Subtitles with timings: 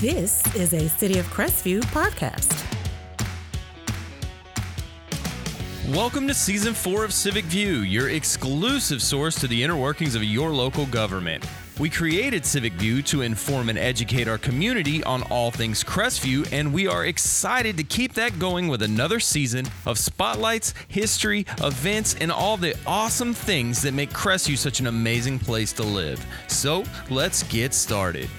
[0.00, 2.54] This is a City of Crestview podcast.
[5.92, 10.22] Welcome to season four of Civic View, your exclusive source to the inner workings of
[10.22, 11.44] your local government.
[11.80, 16.72] We created Civic View to inform and educate our community on all things Crestview, and
[16.72, 22.30] we are excited to keep that going with another season of spotlights, history, events, and
[22.30, 26.24] all the awesome things that make Crestview such an amazing place to live.
[26.46, 28.30] So let's get started.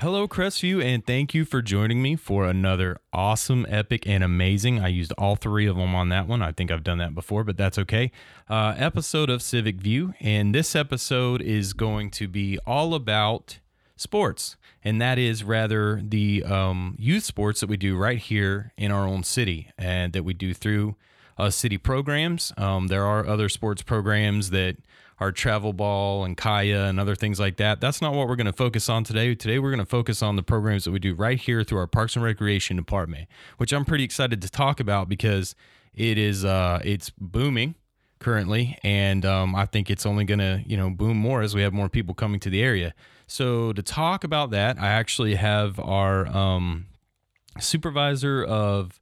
[0.00, 4.80] Hello, Crestview, and thank you for joining me for another awesome, epic, and amazing.
[4.80, 6.40] I used all three of them on that one.
[6.40, 8.10] I think I've done that before, but that's okay.
[8.48, 13.58] Uh, episode of Civic View, and this episode is going to be all about
[13.94, 18.90] sports, and that is rather the um, youth sports that we do right here in
[18.90, 20.96] our own city, and that we do through
[21.36, 22.54] uh, city programs.
[22.56, 24.78] Um, there are other sports programs that
[25.20, 27.80] our travel ball and kaya and other things like that.
[27.80, 29.34] That's not what we're going to focus on today.
[29.34, 31.86] Today we're going to focus on the programs that we do right here through our
[31.86, 35.54] Parks and Recreation department, which I'm pretty excited to talk about because
[35.94, 37.74] it is uh, it's booming
[38.18, 41.62] currently, and um, I think it's only going to you know boom more as we
[41.62, 42.94] have more people coming to the area.
[43.26, 46.86] So to talk about that, I actually have our um,
[47.58, 49.00] supervisor of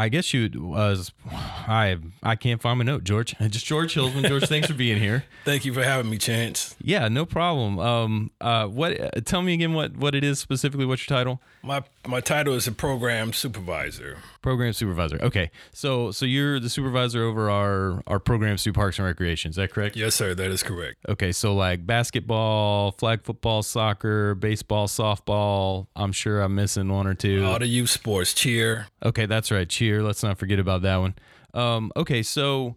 [0.00, 3.34] I guess you was I I can't find my note, George.
[3.48, 4.28] Just George Hillsman.
[4.28, 5.24] George, thanks for being here.
[5.44, 6.76] Thank you for having me, Chance.
[6.80, 7.80] Yeah, no problem.
[7.80, 9.00] Um, uh, what?
[9.00, 10.86] Uh, tell me again what what it is specifically.
[10.86, 11.40] What's your title?
[11.64, 14.18] My my title is a program supervisor.
[14.42, 15.18] Program supervisor.
[15.20, 19.50] Okay, so so you're the supervisor over our our programs through Parks and Recreation.
[19.50, 19.96] Is that correct?
[19.96, 20.34] Yes, sir.
[20.34, 20.96] That is correct.
[21.08, 25.88] Okay, so like basketball, flag football, soccer, baseball, softball.
[25.96, 27.44] I'm sure I'm missing one or two.
[27.44, 28.86] All the youth sports, cheer.
[29.04, 30.02] Okay, that's right, cheer.
[30.02, 31.14] Let's not forget about that one.
[31.54, 32.76] Um, okay, so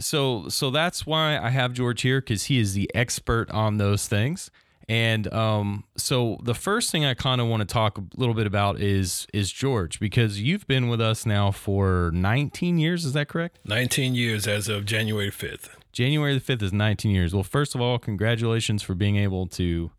[0.00, 4.08] so so that's why I have George here because he is the expert on those
[4.08, 4.50] things.
[4.90, 8.48] And um, so the first thing I kind of want to talk a little bit
[8.48, 13.04] about is is George because you've been with us now for 19 years.
[13.04, 13.60] Is that correct?
[13.64, 15.68] 19 years as of January 5th.
[15.92, 17.32] January the 5th is 19 years.
[17.32, 19.92] Well, first of all, congratulations for being able to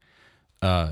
[0.62, 0.91] uh,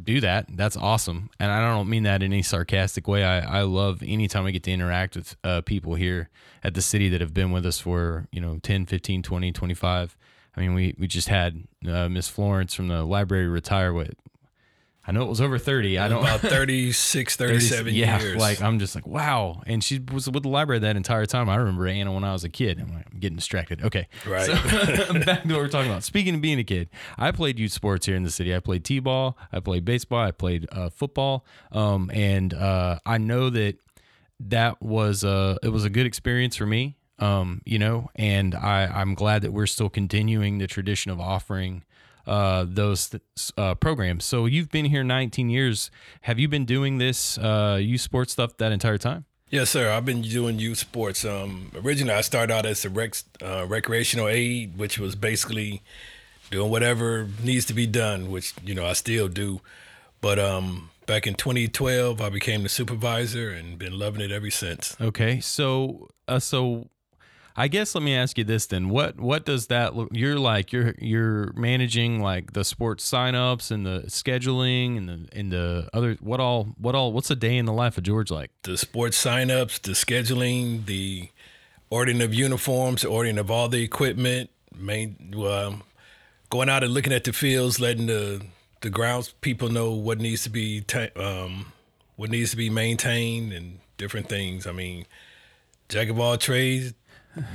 [0.00, 0.46] do that.
[0.50, 1.28] That's awesome.
[1.40, 3.24] And I don't mean that in any sarcastic way.
[3.24, 6.30] I, I love anytime I get to interact with uh, people here
[6.62, 10.16] at the city that have been with us for, you know, 10, 15, 20, 25.
[10.60, 14.12] I mean, we, we just had uh, Miss Florence from the library retire with,
[15.06, 15.98] I know it was over 30.
[15.98, 18.36] I don't about 36, 37 30, yeah, years.
[18.36, 19.62] Like I'm just like, wow.
[19.66, 21.48] And she was with the library that entire time.
[21.48, 22.78] I remember Anna when I was a kid.
[22.78, 23.82] I'm like, I'm getting distracted.
[23.82, 24.06] Okay.
[24.26, 24.44] Right.
[24.44, 24.52] So
[25.24, 26.02] back to what we're talking about.
[26.02, 28.54] Speaking of being a kid, I played youth sports here in the city.
[28.54, 31.46] I played T-ball, I played baseball, I played uh, football.
[31.72, 33.78] Um, and uh, I know that
[34.40, 36.98] that was a, it was a good experience for me.
[37.20, 41.84] Um, you know, and I, I'm glad that we're still continuing the tradition of offering
[42.26, 43.14] uh, those
[43.56, 44.24] uh, programs.
[44.24, 45.90] So you've been here 19 years.
[46.22, 49.24] Have you been doing this uh, youth sports stuff that entire time?
[49.50, 49.90] Yes, sir.
[49.90, 51.24] I've been doing youth sports.
[51.24, 55.82] Um, originally, I started out as a rec- uh, recreational aide, which was basically
[56.52, 59.60] doing whatever needs to be done, which you know I still do.
[60.20, 64.96] But um, back in 2012, I became the supervisor and been loving it ever since.
[65.00, 66.88] Okay, so uh, so
[67.56, 68.88] I guess let me ask you this then.
[68.88, 73.84] What what does that look you're like you're you're managing like the sports signups and
[73.84, 77.64] the scheduling and the and the other what all what all what's a day in
[77.64, 78.50] the life of George like?
[78.62, 81.30] The sports signups, the scheduling, the
[81.90, 85.32] ordering of uniforms, ordering of all the equipment, main
[86.50, 88.42] going out and looking at the fields, letting the
[88.80, 91.72] the grounds people know what needs to be ta- um,
[92.16, 94.66] what needs to be maintained and different things.
[94.66, 95.06] I mean,
[95.88, 96.94] jack of all trades,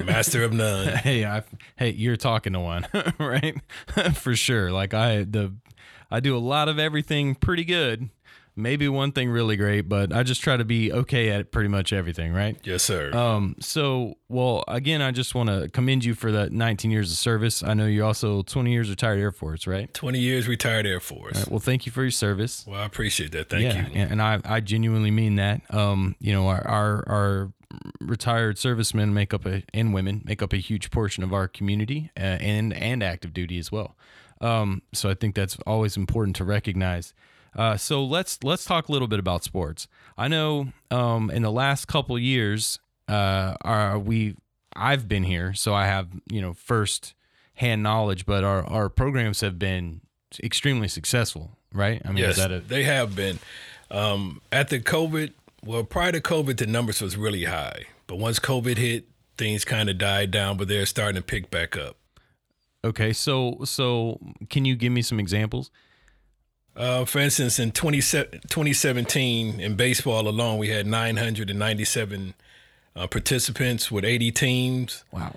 [0.04, 0.88] Master of none.
[0.98, 1.44] hey, I,
[1.76, 2.88] hey, you're talking to one,
[3.20, 3.56] right?
[4.14, 4.72] For sure.
[4.72, 5.54] Like I the
[6.10, 8.10] I do a lot of everything pretty good.
[8.58, 11.92] Maybe one thing really great, but I just try to be okay at pretty much
[11.92, 12.58] everything, right?
[12.64, 13.12] Yes, sir.
[13.14, 17.18] Um, so well, again, I just want to commend you for that 19 years of
[17.18, 17.64] service.
[17.64, 19.94] I know you're also 20 years retired Air Force, right?
[19.94, 21.38] 20 years retired Air Force.
[21.38, 22.66] Right, well, thank you for your service.
[22.68, 23.50] Well, I appreciate that.
[23.50, 24.00] Thank yeah, you.
[24.00, 25.62] And I, I genuinely mean that.
[25.74, 27.54] Um, you know, our, our, our
[28.00, 32.12] retired servicemen make up a and women make up a huge portion of our community
[32.18, 33.96] uh, and and active duty as well.
[34.42, 37.14] Um, so I think that's always important to recognize.
[37.56, 39.88] Uh, so let's let's talk a little bit about sports.
[40.18, 44.36] I know um, in the last couple years, uh, our, we
[44.76, 47.14] I've been here, so I have you know first
[47.56, 48.26] hand knowledge.
[48.26, 50.02] But our our programs have been
[50.44, 52.02] extremely successful, right?
[52.04, 53.40] I mean, yes, a- they have been.
[53.92, 55.32] Um, at the COVID
[55.66, 59.06] well, prior to COVID, the numbers was really high, but once COVID hit,
[59.38, 61.98] things kind of died down, but they're starting to pick back up.
[62.84, 64.20] Okay, so so
[64.50, 65.72] can you give me some examples?
[66.76, 72.34] Uh, for instance, in 20, 2017, in baseball alone, we had 997
[72.96, 75.04] uh, participants with 80 teams.
[75.12, 75.36] Wow.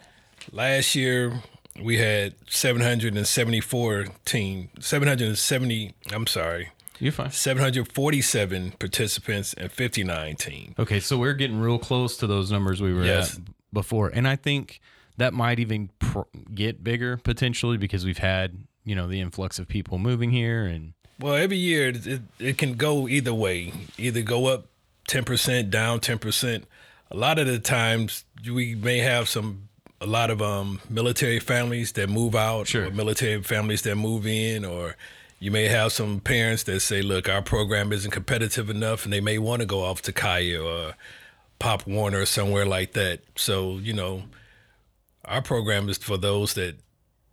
[0.52, 1.42] Last year,
[1.80, 5.94] we had 774 team, 770.
[6.12, 7.30] I'm sorry, You're fine.
[7.30, 10.74] 747 participants and 59 teams.
[10.78, 13.36] Okay, so we're getting real close to those numbers we were Yes.
[13.36, 13.42] at
[13.72, 14.80] before, and I think
[15.18, 16.22] that might even pr-
[16.54, 20.94] get bigger potentially because we've had you know the influx of people moving here, and
[21.20, 23.72] Well, every year it, it, can go either way.
[23.96, 24.66] Either go up
[25.08, 26.62] 10%, down 10%.
[27.10, 29.68] A lot of the times we may have some
[30.00, 32.86] a lot of um, military families that move out Sure.
[32.86, 34.94] or military families that move in or
[35.40, 39.20] you may have some parents that say, "Look, our program isn't competitive enough," and they
[39.20, 40.94] may want to go off to Kaya or
[41.60, 43.20] Pop Warner or somewhere like that.
[43.36, 44.24] So, you know,
[45.24, 46.76] our program is for those that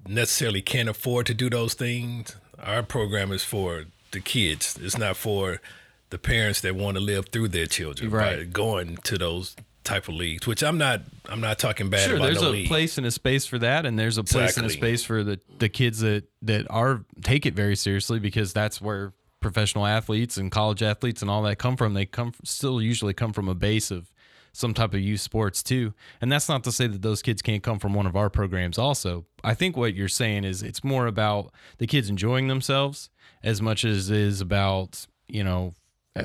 [0.07, 2.35] necessarily can't afford to do those things.
[2.61, 4.77] Our program is for the kids.
[4.81, 5.61] It's not for
[6.09, 8.53] the parents that want to live through their children by Right.
[8.53, 10.47] going to those type of leagues.
[10.47, 11.01] Which I'm not.
[11.27, 12.67] I'm not talking bad sure, there's no a league.
[12.67, 15.39] place and a space for that, and there's a place and a space for the
[15.59, 20.51] the kids that that are take it very seriously because that's where professional athletes and
[20.51, 21.93] college athletes and all that come from.
[21.93, 24.11] They come still usually come from a base of
[24.55, 25.93] some type of youth sports too.
[26.21, 28.77] And that's not to say that those kids can't come from one of our programs
[28.77, 29.25] also.
[29.43, 33.09] I think what you're saying is it's more about the kids enjoying themselves
[33.43, 35.73] as much as it is about, you know,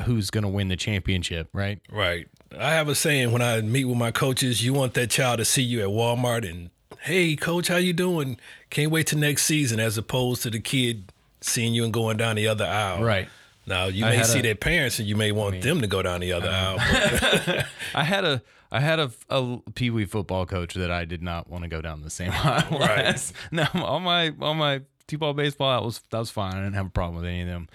[0.04, 1.80] who's going to win the championship, right?
[1.90, 2.28] Right.
[2.56, 5.44] I have a saying when I meet with my coaches, you want that child to
[5.44, 8.38] see you at Walmart and, hey, coach, how you doing?
[8.70, 12.36] Can't wait till next season, as opposed to the kid seeing you and going down
[12.36, 13.02] the other aisle.
[13.02, 13.28] Right.
[13.66, 16.02] Now you I may see a- their parents and you may want them to go
[16.02, 16.76] down the other aisle.
[17.94, 18.42] I had a
[18.72, 21.80] I had a, a pee wee football coach that I did not want to go
[21.80, 23.04] down the same aisle Right.
[23.04, 23.32] as.
[23.50, 26.54] Now on my on my t ball baseball that was that was fine.
[26.54, 27.68] I didn't have a problem with any of them.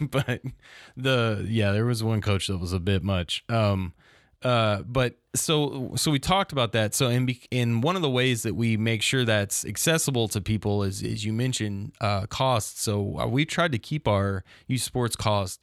[0.10, 0.42] but
[0.96, 3.44] the yeah, there was one coach that was a bit much.
[3.48, 3.92] Um
[4.44, 6.94] uh but so so we talked about that.
[6.94, 10.82] So in in one of the ways that we make sure that's accessible to people
[10.82, 12.82] is is you mentioned uh costs.
[12.82, 15.60] So uh, we tried to keep our youth sports cost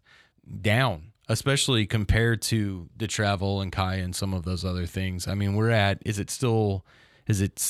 [0.61, 5.27] down, especially compared to the travel and Kai and some of those other things.
[5.27, 6.83] I mean, we're at is it still
[7.27, 7.61] is it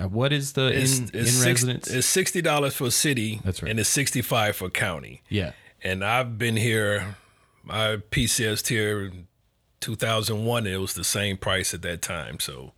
[0.00, 1.88] uh, what is the it's, in, it's, in six- residence?
[1.90, 3.40] it's sixty dollars for city.
[3.44, 3.70] That's right.
[3.70, 5.22] And it's sixty five for county.
[5.28, 5.52] yeah.
[5.84, 7.16] And I've been here.
[7.64, 9.10] My PCS here
[9.82, 10.66] in 2001.
[10.66, 12.40] It was the same price at that time.
[12.40, 12.72] So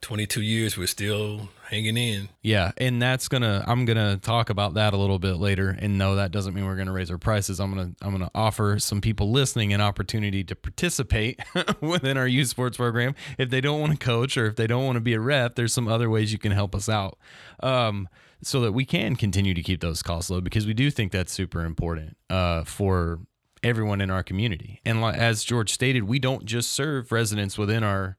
[0.00, 2.28] 22 years, we're still hanging in.
[2.42, 5.70] Yeah, and that's gonna I'm gonna talk about that a little bit later.
[5.78, 7.58] And no, that doesn't mean we're gonna raise our prices.
[7.58, 11.40] I'm gonna I'm gonna offer some people listening an opportunity to participate
[11.80, 13.14] within our youth sports program.
[13.38, 15.54] If they don't want to coach or if they don't want to be a rep,
[15.54, 17.18] there's some other ways you can help us out.
[17.60, 18.08] Um,
[18.42, 21.32] so that we can continue to keep those costs low because we do think that's
[21.32, 23.20] super important uh, for
[23.64, 24.80] everyone in our community.
[24.84, 28.16] And as George stated, we don't just serve residents within our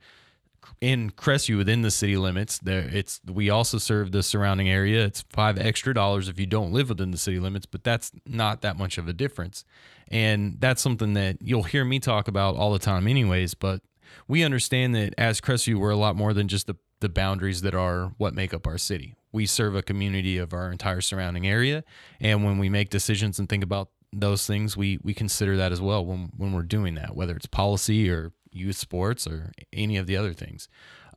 [0.81, 2.57] in Crestview within the city limits.
[2.57, 5.05] There, it's we also serve the surrounding area.
[5.05, 8.61] It's five extra dollars if you don't live within the city limits, but that's not
[8.61, 9.63] that much of a difference.
[10.09, 13.53] And that's something that you'll hear me talk about all the time, anyways.
[13.53, 13.81] But
[14.27, 17.75] we understand that as Crestview, we're a lot more than just the the boundaries that
[17.75, 19.15] are what make up our city.
[19.31, 21.83] We serve a community of our entire surrounding area,
[22.19, 25.81] and when we make decisions and think about those things, we we consider that as
[25.81, 30.07] well when when we're doing that, whether it's policy or youth sports or any of
[30.07, 30.67] the other things.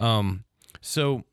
[0.01, 0.45] Um,
[0.81, 1.25] so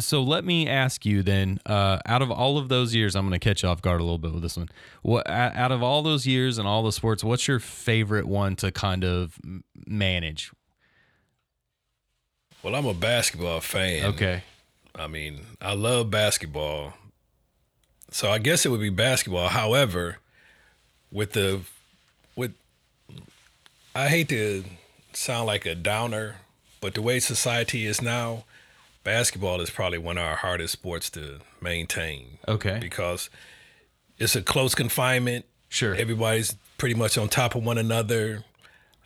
[0.00, 3.38] so let me ask you then uh, out of all of those years i'm going
[3.38, 4.70] to catch you off guard a little bit with this one
[5.02, 8.72] what out of all those years and all the sports what's your favorite one to
[8.72, 9.38] kind of
[9.86, 10.50] manage
[12.62, 14.06] Well, I'm a basketball fan.
[14.06, 14.42] okay
[14.94, 16.92] I mean, I love basketball.
[18.10, 19.48] So I guess it would be basketball.
[19.48, 20.18] However,
[21.12, 21.60] with the
[22.34, 22.54] with
[23.94, 24.64] I hate to
[25.12, 26.36] sound like a downer,
[26.80, 28.44] but the way society is now,
[29.04, 33.30] basketball is probably one of our hardest sports to maintain okay because
[34.18, 35.44] it's a close confinement.
[35.68, 35.94] Sure.
[35.94, 38.44] Everybody's pretty much on top of one another.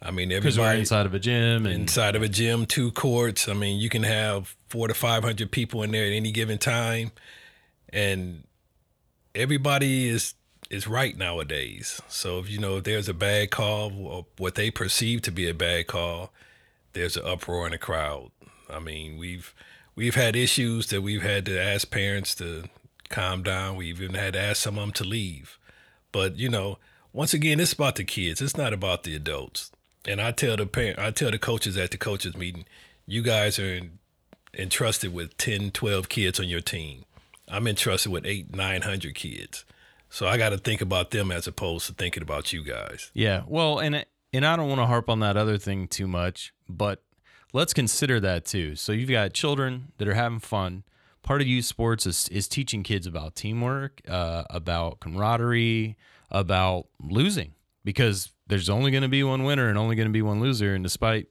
[0.02, 3.48] I mean, everybody inside of a gym and inside of a gym, two courts.
[3.48, 6.58] I mean, you can have four to five hundred people in there at any given
[6.58, 7.12] time,
[7.88, 8.44] and
[9.34, 10.34] everybody is
[10.70, 12.00] is right nowadays.
[12.08, 15.48] So if you know if there's a bad call or what they perceive to be
[15.48, 16.32] a bad call,
[16.92, 18.30] there's an uproar in the crowd.
[18.68, 19.54] I mean, we've
[19.94, 22.64] we've had issues that we've had to ask parents to
[23.08, 23.76] calm down.
[23.76, 25.58] We've even had to ask some of them to leave.
[26.12, 26.78] But you know,
[27.12, 28.40] once again, it's about the kids.
[28.40, 29.70] It's not about the adults.
[30.06, 32.64] And I tell the parent, I tell the coaches at the coaches meeting,
[33.06, 33.98] you guys are in,
[34.54, 37.04] entrusted with 10, 12 kids on your team.
[37.48, 39.64] I'm entrusted with eight, 900 kids.
[40.10, 43.10] So I got to think about them as opposed to thinking about you guys.
[43.14, 43.42] Yeah.
[43.46, 47.02] Well, and and I don't want to harp on that other thing too much, but
[47.52, 48.76] let's consider that too.
[48.76, 50.84] So you've got children that are having fun.
[51.22, 55.96] Part of youth sports is is teaching kids about teamwork, uh, about camaraderie,
[56.30, 60.22] about losing because there's only going to be one winner and only going to be
[60.22, 60.74] one loser.
[60.74, 61.26] And despite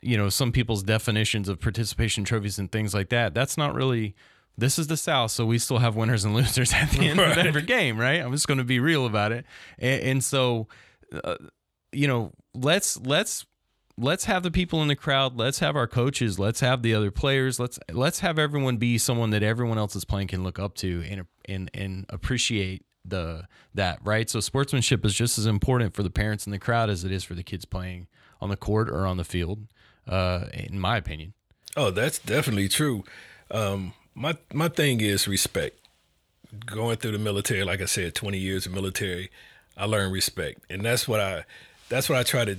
[0.00, 4.14] you know some people's definitions of participation trophies and things like that, that's not really.
[4.58, 7.36] This is the South, so we still have winners and losers at the end Right.
[7.36, 8.20] of every game, right?
[8.20, 9.44] I'm just going to be real about it,
[9.78, 10.68] and, and so,
[11.24, 11.36] uh,
[11.92, 13.44] you know, let's let's
[13.98, 17.10] let's have the people in the crowd let's have our coaches let's have the other
[17.10, 20.74] players let's let's have everyone be someone that everyone else is playing can look up
[20.74, 23.44] to and and and appreciate the
[23.74, 27.04] that right so sportsmanship is just as important for the parents in the crowd as
[27.04, 28.06] it is for the kids playing
[28.38, 29.66] on the court or on the field
[30.08, 31.32] uh in my opinion
[31.74, 33.02] Oh, that's definitely true.
[33.50, 35.78] Um, my my thing is respect.
[36.64, 39.30] Going through the military, like I said, twenty years of military,
[39.76, 41.44] I learned respect, and that's what I
[41.88, 42.56] that's what I try to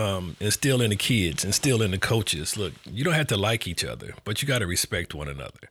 [0.00, 2.56] um, instill in the kids, instill in the coaches.
[2.56, 5.68] Look, you don't have to like each other, but you got to respect one another,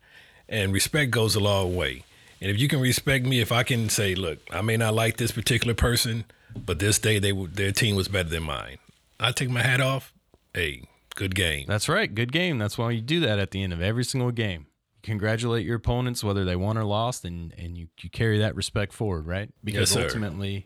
[0.50, 2.04] and respect goes a long way.
[2.42, 5.16] And if you can respect me, if I can say, look, I may not like
[5.16, 8.78] this particular person, but this day they their team was better than mine.
[9.20, 10.12] I take my hat off.
[10.54, 10.84] Hey,
[11.16, 11.66] good game.
[11.68, 14.32] that's right good game that's why you do that at the end of every single
[14.32, 14.66] game
[15.04, 18.94] congratulate your opponents whether they won or lost and and you, you carry that respect
[18.94, 20.04] forward right because sir.
[20.04, 20.66] ultimately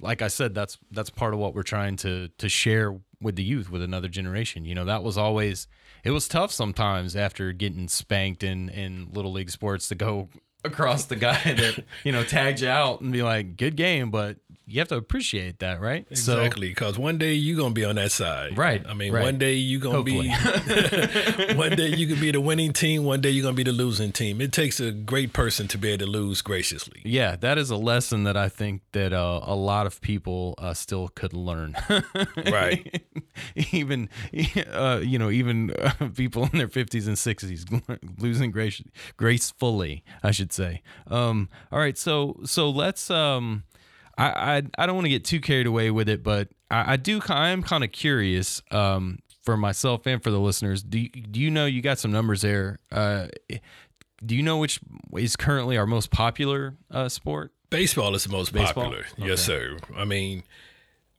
[0.00, 3.42] like i said that's that's part of what we're trying to to share with the
[3.42, 5.66] youth with another generation you know that was always
[6.04, 10.28] it was tough sometimes after getting spanked in in little league sports to go
[10.64, 14.36] across the guy that you know tagged you out and be like good game but
[14.68, 18.12] you have to appreciate that right Exactly, because one day you're gonna be on that
[18.12, 18.56] side.
[18.56, 19.22] Right, I mean, right.
[19.22, 20.28] one day you're gonna be.
[21.54, 23.04] one day you could be the winning team.
[23.04, 24.40] One day you're gonna be the losing team.
[24.40, 27.00] It takes a great person to be able to lose graciously.
[27.04, 30.74] Yeah, that is a lesson that I think that uh, a lot of people uh,
[30.74, 31.76] still could learn.
[32.50, 33.02] Right.
[33.72, 34.08] even,
[34.72, 37.64] uh, you know, even uh, people in their fifties and sixties
[38.18, 38.82] losing grace
[39.16, 40.82] gracefully, I should say.
[41.06, 43.10] Um, all right, so so let's.
[43.10, 43.64] Um,
[44.18, 46.96] I I, I don't want to get too carried away with it, but I, I
[46.96, 47.20] do.
[47.28, 48.60] I am kind of curious.
[48.70, 52.12] Um, for myself and for the listeners, do you, do you know you got some
[52.12, 52.80] numbers there?
[52.92, 53.28] Uh,
[54.22, 54.78] do you know which
[55.16, 57.50] is currently our most popular uh, sport?
[57.70, 58.84] Baseball is the most Baseball?
[58.84, 59.06] popular.
[59.16, 59.78] Yes, sir.
[59.96, 60.42] I mean,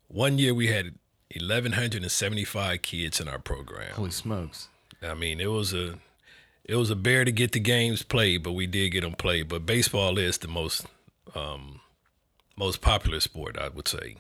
[0.10, 0.94] one year we had
[1.36, 3.94] 1,175 kids in our program.
[3.94, 4.68] Holy smokes!
[5.02, 5.96] I mean, it was a
[6.64, 9.48] it was a bear to get the games played, but we did get them played.
[9.48, 10.86] But baseball is the most
[11.34, 11.80] um,
[12.60, 14.18] most popular sport, I would say.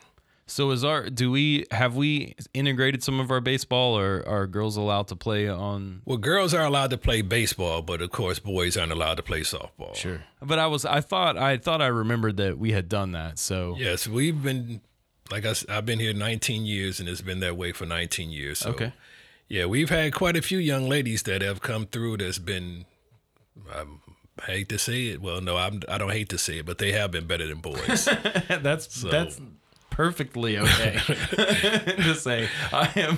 [0.47, 4.77] So is our do we have we integrated some of our baseball or are girls
[4.77, 8.75] allowed to play on Well, girls are allowed to play baseball, but of course, boys
[8.75, 9.93] aren't allowed to play softball.
[9.95, 10.23] Sure.
[10.41, 13.37] But I was I thought I thought I remembered that we had done that.
[13.37, 14.81] So Yes, we've been
[15.29, 18.59] like I, have been here 19 years, and it's been that way for 19 years.
[18.59, 18.93] So, Okay.
[19.47, 22.17] Yeah, we've had quite a few young ladies that have come through.
[22.17, 22.85] That's been,
[23.75, 24.01] um,
[24.47, 25.21] I hate to say it.
[25.21, 27.57] Well, no, I'm, I don't hate to say it, but they have been better than
[27.59, 28.05] boys.
[28.61, 29.39] that's that's
[29.89, 30.97] perfectly okay
[31.31, 33.17] to say i am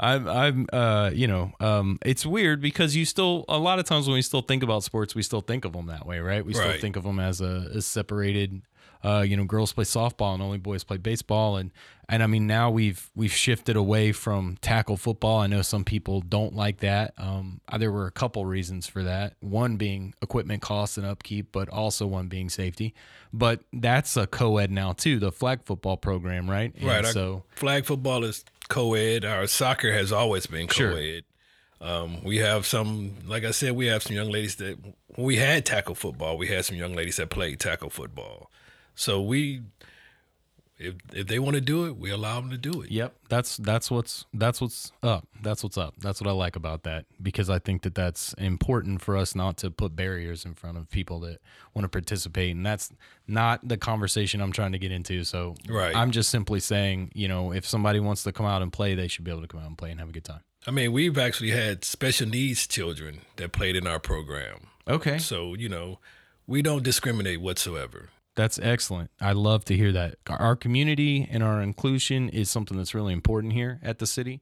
[0.00, 4.06] i'm i'm uh you know um it's weird because you still a lot of times
[4.06, 6.54] when we still think about sports we still think of them that way right we
[6.54, 6.80] still Right.
[6.80, 8.62] think of them as a as separated
[9.04, 11.70] uh you know girls play softball and only boys play baseball and
[12.08, 16.20] and i mean now we've we've shifted away from tackle football i know some people
[16.20, 20.96] don't like that um there were a couple reasons for that one being equipment costs
[20.96, 22.94] and upkeep but also one being safety
[23.32, 27.06] but that's a co-ed now too the flag football program right And right.
[27.06, 29.24] So flag football is co-ed.
[29.24, 30.92] Our soccer has always been Sure.
[30.92, 31.24] co-ed.
[31.80, 34.78] Um, we have some, like I said, we have some young ladies that
[35.14, 36.38] when we had tackle football.
[36.38, 38.50] We had some young ladies that played tackle football.
[38.94, 39.62] So we,
[40.78, 42.90] if if they want to do it, we allow them to do it.
[42.90, 45.26] Yep, that's that's what's that's what's up.
[45.42, 45.94] That's what's up.
[45.98, 49.56] That's what I like about that because I think that that's important for us not
[49.58, 51.38] to put barriers in front of people that
[51.74, 52.90] want to participate, and that's
[53.28, 55.24] not the conversation I'm trying to get into.
[55.24, 55.94] So, Right.
[55.94, 59.08] I'm just simply saying, you know, if somebody wants to come out and play, they
[59.08, 60.40] should be able to come out and play and have a good time.
[60.66, 64.68] I mean, we've actually had special needs children that played in our program.
[64.88, 65.98] Okay, So you know,
[66.46, 68.10] we don't discriminate whatsoever.
[68.34, 69.10] That's excellent.
[69.20, 70.16] I love to hear that.
[70.26, 74.40] Our community and our inclusion is something that's really important here at the city.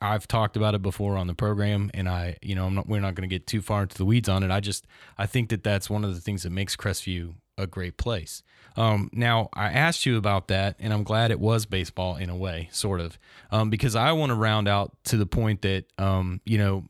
[0.00, 3.14] I've talked about it before on the program, and I, you know, not, we're not
[3.14, 4.50] going to get too far into the weeds on it.
[4.50, 4.86] I just,
[5.16, 8.42] I think that that's one of the things that makes Crestview a a great place.
[8.76, 12.36] Um, now, I asked you about that, and I'm glad it was baseball in a
[12.36, 13.18] way, sort of,
[13.50, 16.84] um, because I want to round out to the point that, um, you know,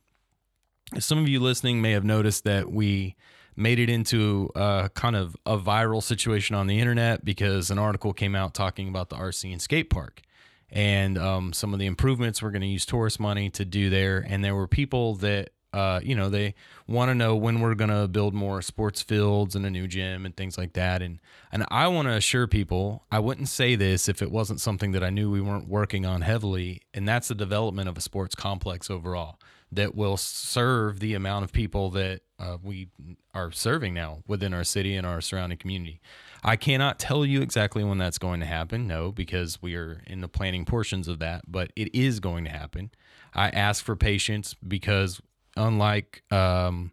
[0.99, 3.17] some of you listening may have noticed that we
[3.57, 8.13] made it into a kind of a viral situation on the internet because an article
[8.13, 10.23] came out talking about the RC and skate park
[10.71, 14.25] and um, some of the improvements we're going to use tourist money to do there.
[14.27, 16.55] And there were people that uh, you know, they
[16.87, 20.27] want to know when we're going to build more sports fields and a new gym
[20.27, 21.01] and things like that.
[21.01, 21.19] And
[21.51, 25.03] and I want to assure people, I wouldn't say this if it wasn't something that
[25.03, 28.91] I knew we weren't working on heavily, and that's the development of a sports complex
[28.91, 29.39] overall
[29.73, 32.89] that will serve the amount of people that uh, we
[33.33, 36.01] are serving now within our city and our surrounding community.
[36.45, 40.21] I cannot tell you exactly when that's going to happen, no, because we are in
[40.21, 42.91] the planning portions of that, but it is going to happen.
[43.33, 45.23] I ask for patience because
[45.57, 46.93] unlike um,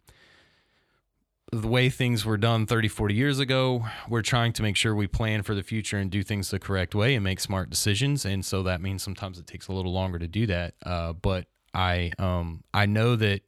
[1.52, 5.08] the way things were done 30, 40 years ago, we're trying to make sure we
[5.08, 8.24] plan for the future and do things the correct way and make smart decisions.
[8.24, 10.76] And so that means sometimes it takes a little longer to do that.
[10.86, 13.42] Uh, but I um, I know that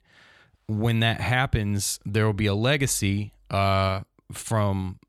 [0.67, 4.01] when that happens, there will be a legacy uh,
[4.31, 4.99] from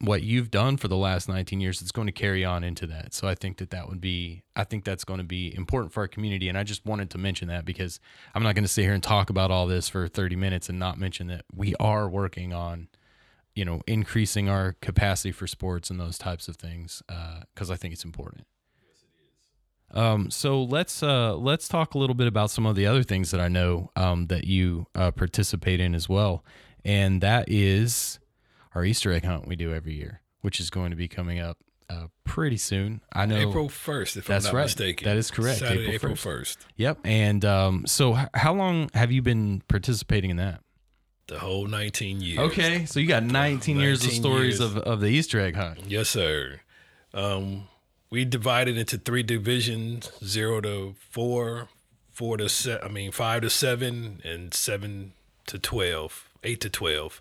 [0.00, 3.14] what you've done for the last 19 years it's going to carry on into that.
[3.14, 6.00] So i think that that would be i think that's going to be important for
[6.00, 6.48] our community.
[6.48, 8.00] And i just wanted to mention that because
[8.34, 10.78] i'm not going to sit here and talk about all this for 30 minutes and
[10.78, 12.88] not mention that we are working on
[13.54, 17.76] you know increasing our capacity for sports and those types of things because uh, i
[17.76, 18.46] think it's important
[19.94, 23.30] um, so let's uh, let's talk a little bit about some of the other things
[23.30, 26.44] that I know um, that you uh, participate in as well,
[26.84, 28.18] and that is
[28.74, 31.58] our Easter egg hunt we do every year, which is going to be coming up
[31.88, 33.00] uh, pretty soon.
[33.12, 34.64] I know April first, if that's I'm not right.
[34.64, 35.04] mistaken.
[35.04, 35.60] That is correct.
[35.60, 36.66] Saturday, April first.
[36.76, 36.98] Yep.
[37.04, 40.60] And um, so, h- how long have you been participating in that?
[41.26, 42.38] The whole 19 years.
[42.38, 44.60] Okay, so you got 19, 19 years of stories years.
[44.60, 45.80] Of, of the Easter egg hunt.
[45.86, 46.60] Yes, sir.
[47.14, 47.68] Um,
[48.10, 51.68] we divided into three divisions: zero to four,
[52.12, 52.84] four to seven.
[52.84, 55.12] I mean, five to seven, and seven
[55.46, 57.20] to twelve, eight to twelve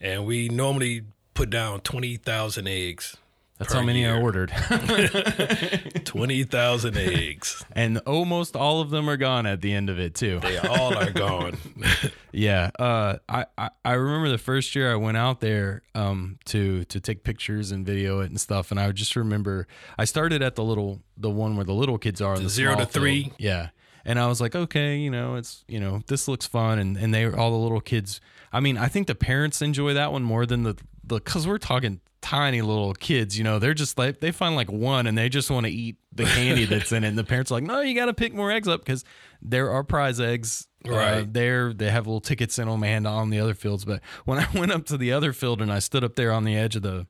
[0.00, 3.16] and we normally put down twenty thousand eggs.
[3.58, 4.16] That's how many year.
[4.16, 4.50] I ordered.
[6.04, 10.14] twenty thousand eggs, and almost all of them are gone at the end of it
[10.16, 10.40] too.
[10.40, 11.56] They all are gone.
[12.32, 16.84] yeah, uh, I, I, I remember the first year I went out there um, to
[16.86, 20.56] to take pictures and video it and stuff, and I just remember I started at
[20.56, 23.24] the little the one where the little kids are, the, the zero to three.
[23.24, 23.36] Field.
[23.38, 23.68] Yeah,
[24.04, 27.14] and I was like, okay, you know, it's you know, this looks fun, and and
[27.14, 28.20] they all the little kids.
[28.52, 31.58] I mean, I think the parents enjoy that one more than the the because we're
[31.58, 33.36] talking tiny little kids.
[33.36, 35.96] You know, they're just like they find like one and they just want to eat
[36.12, 37.08] the candy that's in it.
[37.08, 39.04] And the parents are like, no, you got to pick more eggs up because
[39.42, 40.66] there are prize eggs.
[40.86, 43.84] Uh, right uh, there, they have little tickets in them and on the other fields.
[43.84, 46.44] But when I went up to the other field and I stood up there on
[46.44, 47.06] the edge of the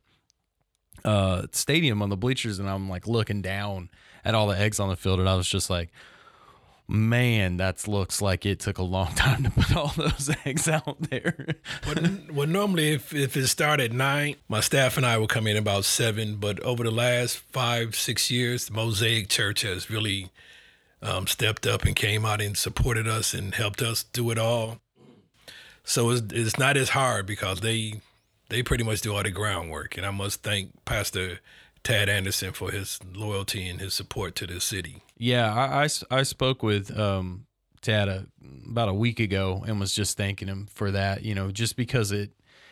[1.04, 3.90] uh, stadium on the bleachers and I'm like looking down
[4.24, 5.90] at all the eggs on the field and I was just like
[6.88, 11.00] man, that looks like it took a long time to put all those eggs out
[11.10, 11.56] there.
[11.86, 15.46] well, well, normally if, if it started at nine, my staff and I would come
[15.46, 16.36] in about seven.
[16.36, 20.30] But over the last five, six years, the Mosaic Church has really
[21.02, 24.78] um, stepped up and came out and supported us and helped us do it all.
[25.84, 28.00] So it's, it's not as hard because they
[28.48, 29.96] they pretty much do all the groundwork.
[29.96, 31.40] And I must thank Pastor
[31.84, 35.02] Tad Anderson for his loyalty and his support to the city.
[35.18, 37.46] Yeah, I, I, I spoke with um,
[37.82, 38.26] Tad a,
[38.66, 41.22] about a week ago and was just thanking him for that.
[41.22, 42.30] You know, just because it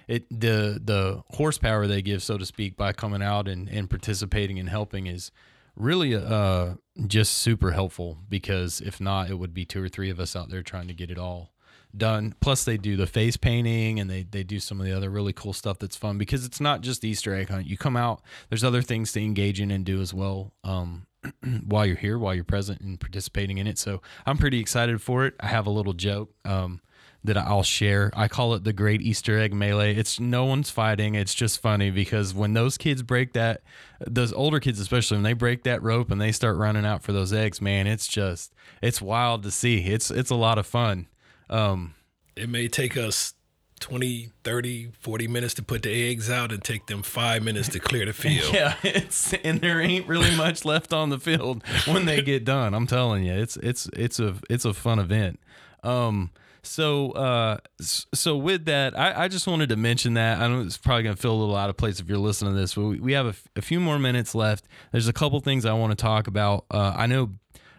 [0.09, 4.59] it the the horsepower they give, so to speak, by coming out and, and participating
[4.59, 5.31] and helping is
[5.77, 6.75] really uh
[7.07, 10.51] just super helpful because if not, it would be two or three of us out
[10.51, 11.52] there trying to get it all
[11.96, 12.35] done.
[12.40, 15.33] Plus, they do the face painting and they they do some of the other really
[15.33, 17.66] cool stuff that's fun because it's not just Easter egg hunt.
[17.66, 20.52] You come out, there's other things to engage in and do as well.
[20.64, 21.07] Um,
[21.66, 23.78] while you're here, while you're present and participating in it.
[23.78, 25.35] So I'm pretty excited for it.
[25.40, 26.81] I have a little joke um,
[27.24, 28.11] that I'll share.
[28.14, 29.94] I call it the Great Easter Egg Melee.
[29.94, 31.14] It's no one's fighting.
[31.14, 33.62] It's just funny because when those kids break that,
[34.00, 37.12] those older kids especially, when they break that rope and they start running out for
[37.12, 39.78] those eggs, man, it's just it's wild to see.
[39.78, 41.07] It's it's a lot of fun.
[41.53, 41.95] Um,
[42.35, 43.35] it may take us
[43.81, 47.81] 20, 30, 40 minutes to put the eggs out and take them five minutes to
[47.81, 48.51] clear the field.
[48.55, 52.75] yeah, it's and there ain't really much left on the field when they get done.
[52.75, 55.41] I'm telling you, it's it's it's a it's a fun event.
[55.83, 56.31] Um,
[56.62, 60.38] so uh, so with that, I, I just wanted to mention that.
[60.38, 62.61] I know it's probably gonna feel a little out of place if you're listening to
[62.61, 64.67] this, but we, we have a, f- a few more minutes left.
[64.93, 66.67] There's a couple things I want to talk about.
[66.71, 67.31] Uh, I know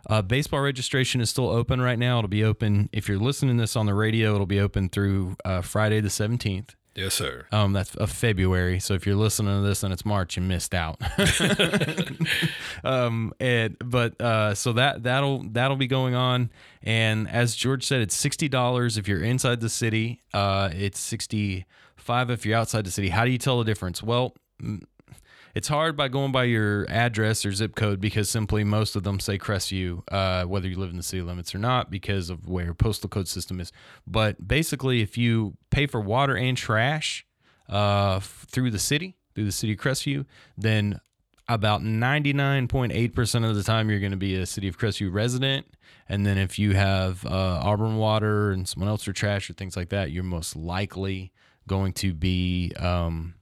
[0.08, 2.20] uh, baseball registration is still open right now.
[2.20, 4.36] It'll be open if you're listening to this on the radio.
[4.36, 6.76] It'll be open through uh, Friday the 17th.
[6.96, 7.48] Yes, sir.
[7.52, 8.80] Um, that's of February.
[8.80, 11.02] So if you're listening to this and it's March, you missed out.
[12.84, 16.52] um, and but uh, so that that'll that'll be going on.
[16.84, 20.22] And as George said, it's sixty dollars if you're inside the city.
[20.36, 23.10] Uh, it's sixty five if you're outside the city.
[23.10, 24.04] How do you tell the difference?
[24.04, 24.36] Well.
[25.54, 29.20] It's hard by going by your address or zip code because simply most of them
[29.20, 32.66] say Crestview, uh, whether you live in the city limits or not, because of where
[32.66, 33.72] your postal code system is.
[34.08, 37.24] But basically, if you pay for water and trash
[37.70, 40.26] uh, through the city, through the city of Crestview,
[40.58, 41.00] then
[41.48, 45.68] about 99.8% of the time you're going to be a city of Crestview resident.
[46.10, 49.78] And then if you have uh, Auburn water and someone else for trash or things
[49.78, 51.32] like that, you're most likely
[51.68, 53.36] going to be um,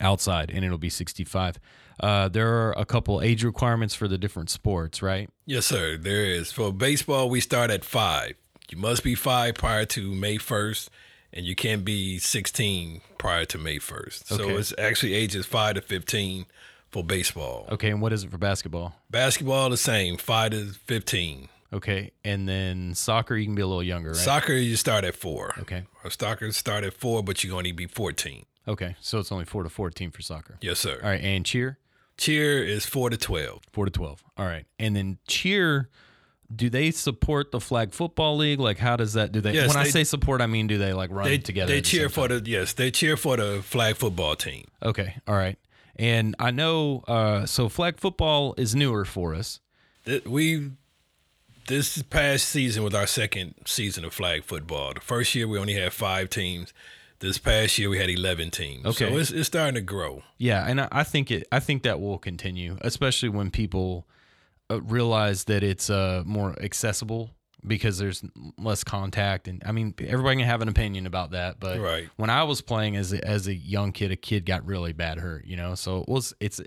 [0.00, 1.58] outside and it'll be 65.
[1.98, 5.28] Uh, there are a couple age requirements for the different sports, right?
[5.44, 5.96] Yes, sir.
[5.96, 6.50] There is.
[6.52, 8.34] For baseball, we start at five.
[8.70, 10.88] You must be five prior to May 1st,
[11.32, 14.26] and you can't be 16 prior to May 1st.
[14.26, 16.46] So it's actually ages five to 15
[16.90, 17.66] for baseball.
[17.70, 17.90] Okay.
[17.90, 18.94] And what is it for basketball?
[19.10, 21.48] Basketball, the same, five to 15.
[21.72, 22.12] Okay.
[22.24, 24.16] And then soccer, you can be a little younger, right?
[24.16, 25.54] Soccer, you start at four.
[25.60, 25.84] Okay.
[26.04, 28.44] Or soccer start at four, but you're going to be 14.
[28.68, 28.96] Okay.
[29.00, 30.58] So it's only 4 to 14 for soccer.
[30.60, 30.98] Yes, sir.
[31.02, 31.20] All right.
[31.22, 31.78] And cheer?
[32.16, 33.62] Cheer is four to 12.
[33.72, 34.22] Four to twelve.
[34.36, 35.88] All right, and then cheer.
[36.54, 38.60] Do they support the flag football league?
[38.60, 39.32] Like, how does that?
[39.32, 39.54] Do they?
[39.54, 41.72] Yes, when I say support, I mean do they like run They, together?
[41.72, 42.44] they at the cheer for time?
[42.44, 44.66] the, yes, they cheer for the flag football team.
[44.82, 45.58] Okay, all right.
[45.96, 49.60] And I know, uh, so flag football is newer for us.
[50.26, 50.72] We
[51.68, 54.92] this past season was our second season of flag football.
[54.92, 56.74] The first year we only had five teams.
[57.20, 58.84] This past year we had eleven teams.
[58.86, 59.08] Okay.
[59.10, 60.22] so it's it's starting to grow.
[60.38, 61.46] Yeah, and I, I think it.
[61.52, 64.06] I think that will continue, especially when people
[64.70, 67.30] uh, realize that it's uh, more accessible
[67.66, 68.24] because there's
[68.56, 69.46] less contact.
[69.48, 72.08] And I mean, everybody can have an opinion about that, but Right.
[72.16, 75.18] when I was playing as a, as a young kid, a kid got really bad
[75.18, 75.44] hurt.
[75.44, 76.58] You know, so it was it's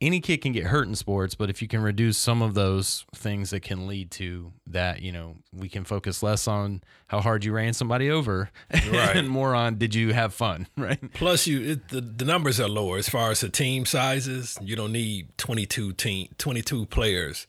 [0.00, 3.04] any kid can get hurt in sports, but if you can reduce some of those
[3.14, 7.44] things that can lead to that, you know, we can focus less on how hard
[7.44, 9.16] you ran somebody over, Right.
[9.16, 10.98] and more on did you have fun, right?
[11.12, 14.56] Plus, you it, the the numbers are lower as far as the team sizes.
[14.62, 17.46] You don't need twenty two team twenty two players,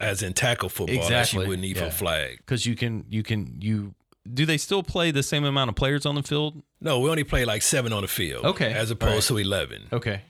[0.00, 1.84] as in tackle football, Exactly, you would need yeah.
[1.86, 2.38] for flag.
[2.38, 3.94] because you can you can you
[4.32, 7.24] do they still play the same amount of players on the field No, we only
[7.24, 8.44] play like seven on the field.
[8.44, 8.72] Okay.
[8.72, 9.86] as opposed to eleven.
[9.92, 10.22] okay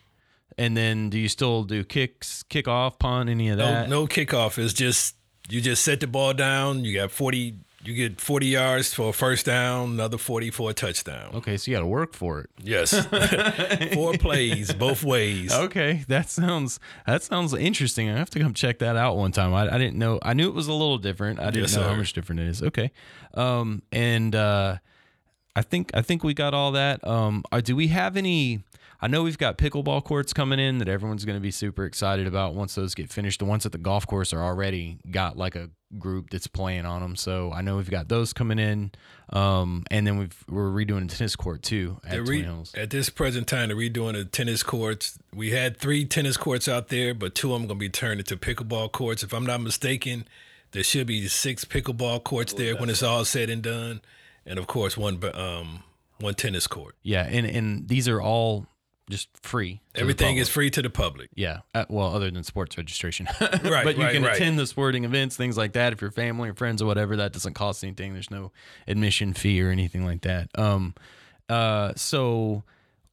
[0.59, 4.59] and then do you still do kicks kickoff punt any of No, that no kickoff.
[4.59, 5.15] It's just
[5.49, 6.85] you just set the ball down.
[6.85, 7.55] You got forty.
[7.85, 9.93] You get forty yards for a first down.
[9.93, 11.31] Another forty for a touchdown.
[11.37, 12.91] okay so you got to work for it Yes,
[13.95, 15.53] four plays both ways.
[15.55, 19.55] okay that sounds that sounds interesting i have to come check that out one time
[19.55, 21.85] i, I didn't know i knew it was a little different i didn't Yes, know
[21.85, 22.91] how much different it is okay
[23.35, 24.79] um and uh
[25.59, 28.61] i think i think we got all that um uh, do we have any
[29.01, 32.27] I know we've got pickleball courts coming in that everyone's going to be super excited
[32.27, 33.39] about once those get finished.
[33.39, 37.01] The ones at the golf course are already got like a group that's playing on
[37.01, 38.91] them, so I know we've got those coming in.
[39.31, 42.75] Um, and then we've we're redoing a tennis court too at They're Twin Hills.
[42.75, 45.17] at this present time, they're redoing the tennis courts.
[45.33, 48.19] We had three tennis courts out there, but two of them going to be turned
[48.19, 49.23] into pickleball courts.
[49.23, 50.27] If I'm not mistaken,
[50.73, 54.01] there should be six pickleball courts there when it's all said and done,
[54.49, 55.83] and of course one um
[56.21, 56.97] one tennis court.
[57.03, 58.67] Yeah, and and these are all
[59.09, 59.81] just free.
[59.95, 61.31] Everything is free to the public.
[61.35, 61.61] Yeah.
[61.75, 63.27] Uh, well, other than sports registration.
[63.41, 64.37] Right, but you right, can right.
[64.37, 65.93] attend the sporting events, things like that.
[65.93, 68.13] If you're family or friends or whatever, that doesn't cost anything.
[68.13, 68.53] There's no
[68.87, 70.51] admission fee or anything like that.
[70.59, 70.95] Um,
[71.49, 72.63] uh, so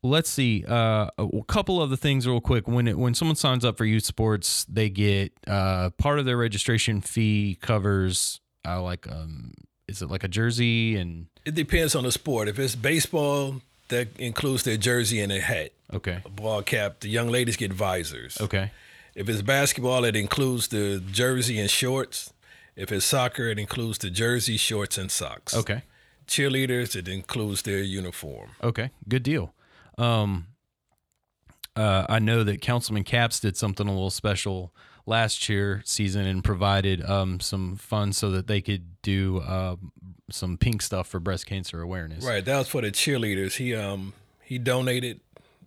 [0.03, 0.63] let's see.
[0.67, 2.67] Uh, a couple of the things real quick.
[2.67, 6.37] When it, when someone signs up for youth sports, they get uh, part of their
[6.37, 9.53] registration fee covers uh, like um,
[9.87, 12.47] is it like a jersey and It depends on the sport.
[12.47, 16.99] If it's baseball, that includes their jersey and a hat, okay, a ball cap.
[17.01, 18.39] The young ladies get visors.
[18.41, 18.71] okay,
[19.13, 22.31] If it's basketball, it includes the jersey and shorts.
[22.75, 25.53] If it's soccer, it includes the jersey, shorts, and socks.
[25.55, 25.83] okay.
[26.27, 28.49] Cheerleaders, it includes their uniform.
[28.63, 29.53] Okay, good deal.
[29.99, 30.47] Um,
[31.75, 34.73] uh, I know that Councilman Capps did something a little special
[35.05, 39.75] last cheer season and provided um, some funds so that they could do uh,
[40.31, 42.23] some pink stuff for breast cancer awareness.
[42.25, 43.57] Right, that was for the cheerleaders.
[43.57, 44.13] He um
[44.43, 45.19] he donated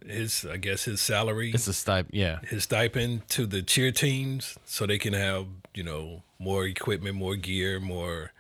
[0.07, 2.14] his I guess his salary, It's a stipend.
[2.14, 2.40] Yeah.
[2.48, 7.37] his stipend to the cheer teams so they can have you know more equipment, more
[7.37, 8.33] gear, more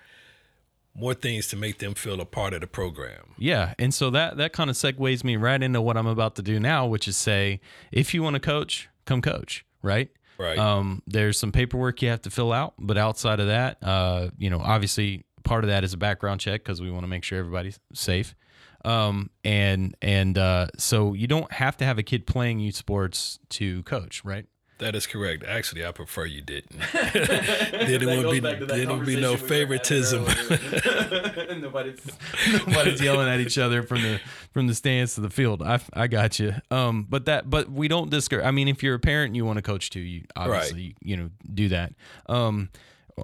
[0.94, 3.34] more things to make them feel a part of the program.
[3.38, 6.42] Yeah, and so that that kind of segues me right into what I'm about to
[6.42, 7.60] do now, which is say,
[7.92, 10.10] if you want to coach, come coach, right?
[10.38, 10.58] Right.
[10.58, 14.50] Um, there's some paperwork you have to fill out, but outside of that, uh, you
[14.50, 17.38] know, obviously part of that is a background check because we want to make sure
[17.38, 18.34] everybody's safe.
[18.84, 23.40] Um, and and uh, so you don't have to have a kid playing youth sports
[23.50, 24.46] to coach, right?
[24.78, 25.44] That is correct.
[25.44, 26.78] Actually, I prefer you didn't.
[26.92, 30.24] then it would be then it would be no favoritism.
[31.60, 32.00] nobody's,
[32.66, 34.20] nobody's yelling at each other from the
[34.52, 35.62] from the stands to the field.
[35.62, 36.54] I, I got you.
[36.70, 38.44] Um, but that but we don't discourage.
[38.44, 40.96] I mean, if you're a parent and you want to coach too, you obviously Right.
[41.02, 41.94] you know do that.
[42.26, 42.68] Um,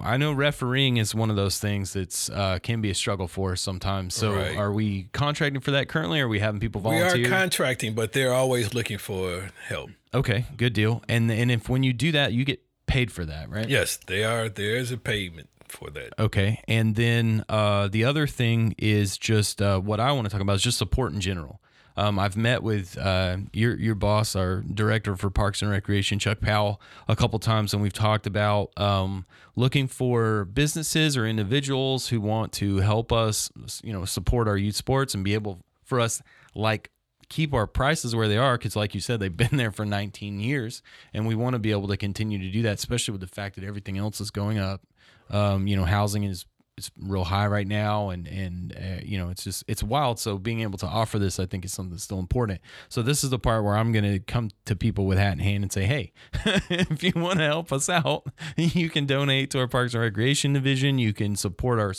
[0.03, 3.51] I know refereeing is one of those things that's uh, can be a struggle for
[3.53, 4.15] us sometimes.
[4.15, 4.55] So, Right.
[4.57, 6.19] are we contracting for that currently?
[6.19, 7.15] Or are we having people volunteer?
[7.15, 9.91] We are contracting, but they're always looking for help.
[10.13, 11.03] okay, good deal.
[11.09, 13.67] And and if when you do that, you get paid for that, right?
[13.69, 14.47] Yes, they are.
[14.49, 16.13] There is a payment for that.
[16.19, 16.61] Okay.
[16.67, 20.55] And then uh, the other thing is just uh, what I want to talk about
[20.57, 21.59] is just support in general.
[21.97, 26.41] Um, I've met with uh, your your boss, our director for Parks and Recreation, Chuck
[26.41, 32.19] Powell, a couple times, and we've talked about um, looking for businesses or individuals who
[32.19, 33.51] want to help us,
[33.83, 36.21] you know, support our youth sports and be able for us
[36.53, 36.89] like
[37.29, 40.39] keep our prices where they are because like you said they've been there for 19
[40.39, 43.27] years and we want to be able to continue to do that especially with the
[43.27, 44.81] fact that everything else is going up.
[45.29, 46.45] Um, you know housing is
[46.77, 50.19] is real high right now and and uh, you know it's just it's wild.
[50.19, 52.61] So being able to offer this i think is something that's still important.
[52.89, 55.39] So this is the part where i'm going to come to people with hat in
[55.39, 56.11] hand and say hey
[56.69, 60.53] if you want to help us out you can donate to our parks and recreation
[60.53, 60.99] division.
[60.99, 61.93] You can support our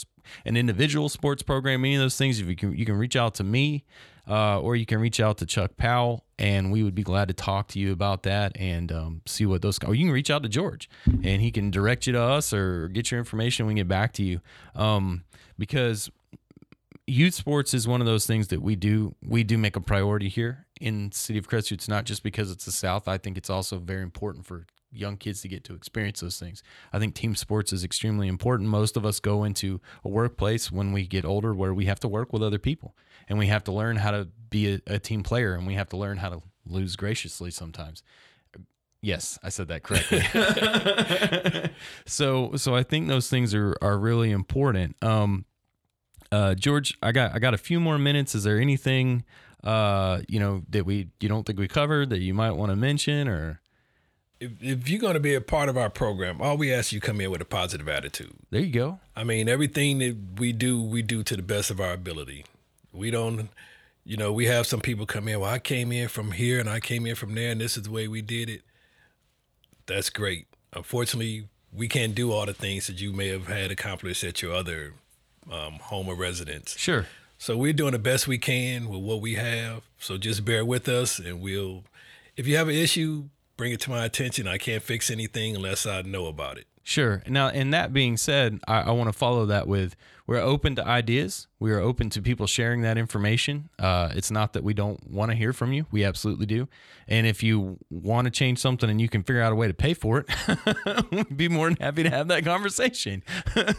[0.45, 2.39] an individual sports program any of those things.
[2.39, 3.85] If you can you can reach out to me
[4.29, 7.33] uh, or you can reach out to Chuck Powell, and we would be glad to
[7.33, 9.79] talk to you about that and um, see what those.
[9.83, 12.87] Or you can reach out to George, and he can direct you to us or
[12.89, 13.65] get your information.
[13.65, 14.41] We can get back to you
[14.75, 15.23] um,
[15.57, 16.09] because
[17.07, 20.27] youth sports is one of those things that we do we do make a priority
[20.27, 21.73] here in city of Crestview.
[21.73, 23.07] It's not just because it's the South.
[23.07, 26.63] I think it's also very important for young kids to get to experience those things.
[26.93, 28.69] I think team sports is extremely important.
[28.69, 32.07] Most of us go into a workplace when we get older where we have to
[32.07, 32.95] work with other people
[33.27, 35.89] and we have to learn how to be a, a team player and we have
[35.89, 38.03] to learn how to lose graciously sometimes.
[39.01, 40.21] Yes, I said that correctly.
[42.05, 44.95] so so I think those things are are really important.
[45.03, 45.45] Um
[46.31, 48.33] uh George, I got I got a few more minutes.
[48.33, 49.23] Is there anything
[49.63, 52.75] uh you know that we you don't think we covered that you might want to
[52.75, 53.61] mention or
[54.39, 56.99] If, if you're going to be a part of our program, all we ask you
[56.99, 58.33] come in with a positive attitude.
[58.51, 58.99] there you go.
[59.15, 62.45] I mean, everything that we do, we do to the best of our ability.
[62.93, 63.49] We don't,
[64.05, 65.39] you know, we have some people come in.
[65.39, 67.83] Well, I came in from here and I came in from there, and this is
[67.83, 68.61] the way we did it.
[69.87, 70.47] That's great.
[70.73, 74.53] Unfortunately, we can't do all the things that you may have had accomplished at your
[74.53, 74.93] other
[75.51, 76.77] um, home or residence.
[76.77, 77.07] Sure.
[77.37, 79.83] So we're doing the best we can with what we have.
[79.99, 81.83] So just bear with us, and we'll.
[82.35, 84.47] If you have an issue, bring it to my attention.
[84.47, 86.67] I can't fix anything unless I know about it.
[86.83, 87.21] Sure.
[87.27, 90.87] Now, and that being said, I, I want to follow that with we're open to
[90.87, 91.47] ideas.
[91.59, 93.69] We are open to people sharing that information.
[93.77, 95.85] Uh, it's not that we don't want to hear from you.
[95.91, 96.69] We absolutely do.
[97.05, 99.73] And if you want to change something and you can figure out a way to
[99.73, 103.21] pay for it, we'd be more than happy to have that conversation.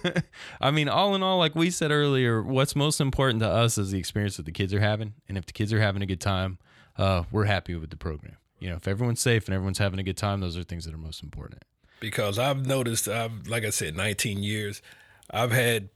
[0.60, 3.90] I mean, all in all, like we said earlier, what's most important to us is
[3.90, 5.14] the experience that the kids are having.
[5.30, 6.58] And if the kids are having a good time,
[6.98, 8.36] uh, we're happy with the program.
[8.58, 10.94] You know, if everyone's safe and everyone's having a good time, those are things that
[10.94, 11.62] are most important.
[12.00, 14.82] because I've noticed I've like I said 19 years
[15.30, 15.88] I've had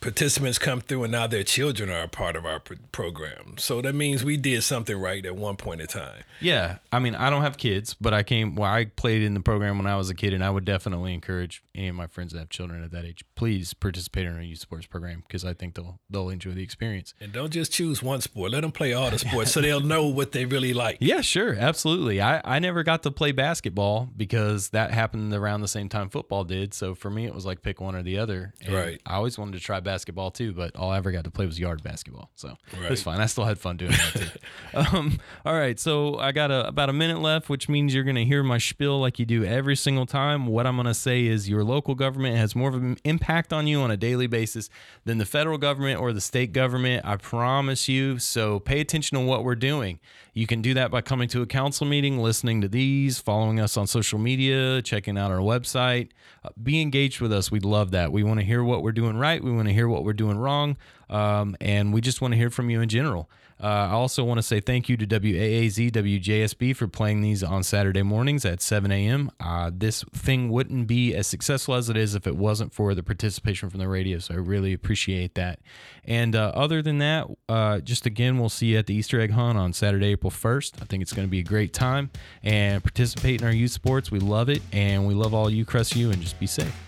[0.00, 3.80] participants come through and now their children are a part of our pr- program so
[3.82, 7.30] that means we did something right at one point in time Yeah, I mean, I
[7.30, 8.54] don't have kids, but I came.
[8.54, 11.12] Well, I played in the program when I was a kid, and I would definitely
[11.12, 14.40] encourage any of my friends that have children at that age, please participate in our
[14.40, 17.12] youth sports program because I think they'll they'll enjoy the experience.
[17.20, 20.06] and don't just choose one sport let them play all the sports so they'll know
[20.06, 22.20] what they really like Yeah, sure, absolutely.
[22.20, 26.44] I I never got to play basketball because that happened around the same time football
[26.44, 26.72] did.
[26.72, 28.54] So for me, it was like pick one or the other.
[28.64, 29.00] And Right.
[29.04, 31.58] I always wanted to try basketball too, but all I ever got to play was
[31.58, 32.28] yard basketball.
[32.34, 33.20] So it was fine.
[33.20, 34.38] I still had fun doing that too.
[34.98, 38.16] um, all right, so I got a, about a minute left, which means you're going
[38.16, 40.46] to hear my spiel like you do every single time.
[40.46, 43.66] What I'm going to say is your local government has more of an impact on
[43.66, 44.68] you on a daily basis
[45.06, 47.06] than the federal government or the state government.
[47.06, 48.18] I promise you.
[48.18, 50.00] So pay attention to what we're doing.
[50.38, 53.76] You can do that by coming to a council meeting, listening to these, following us
[53.76, 56.10] on social media, checking out our website.
[56.44, 57.50] Uh, be engaged with us.
[57.50, 58.12] We'd love that.
[58.12, 59.42] We want to hear what we're doing right.
[59.42, 60.76] We want to hear what we're doing wrong.
[61.10, 63.28] Um, and we just want to hear from you in general.
[63.60, 67.62] Uh, I also want to say thank you to WAAZ, WJSB for playing these on
[67.62, 69.30] Saturday mornings at 7 a.m.
[69.40, 73.02] Uh, this thing wouldn't be as successful as it is if it wasn't for the
[73.02, 74.18] participation from the radio.
[74.18, 75.58] So I really appreciate that.
[76.04, 79.32] And uh, other than that, uh, just again, we'll see you at the Easter egg
[79.32, 80.80] hunt on Saturday, April 1st.
[80.80, 82.10] I think it's going to be a great time
[82.42, 84.10] and participate in our youth sports.
[84.10, 84.62] We love it.
[84.72, 86.87] And we love all you, Crestview, and just be safe.